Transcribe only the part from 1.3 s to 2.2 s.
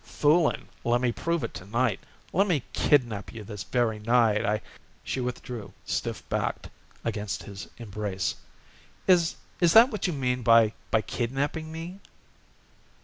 it, to night.